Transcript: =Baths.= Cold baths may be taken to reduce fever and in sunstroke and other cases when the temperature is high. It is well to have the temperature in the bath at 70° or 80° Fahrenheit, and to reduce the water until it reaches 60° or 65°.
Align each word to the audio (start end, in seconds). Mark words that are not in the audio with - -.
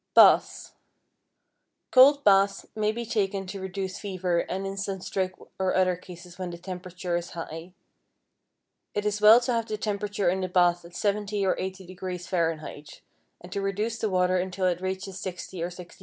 =Baths.= 0.15 0.71
Cold 1.91 2.23
baths 2.23 2.65
may 2.75 2.91
be 2.91 3.05
taken 3.05 3.45
to 3.45 3.61
reduce 3.61 3.99
fever 3.99 4.39
and 4.49 4.65
in 4.65 4.75
sunstroke 4.75 5.51
and 5.59 5.73
other 5.73 5.95
cases 5.95 6.39
when 6.39 6.49
the 6.49 6.57
temperature 6.57 7.15
is 7.15 7.29
high. 7.37 7.73
It 8.95 9.05
is 9.05 9.21
well 9.21 9.39
to 9.41 9.53
have 9.53 9.67
the 9.67 9.77
temperature 9.77 10.27
in 10.27 10.41
the 10.41 10.49
bath 10.49 10.83
at 10.85 10.93
70° 10.93 11.43
or 11.43 11.55
80° 11.55 12.27
Fahrenheit, 12.27 13.01
and 13.41 13.51
to 13.51 13.61
reduce 13.61 13.99
the 13.99 14.09
water 14.09 14.37
until 14.37 14.65
it 14.65 14.81
reaches 14.81 15.21
60° 15.23 15.61
or 15.63 15.67
65°. 15.67 15.99